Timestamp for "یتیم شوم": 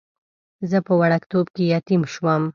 1.73-2.43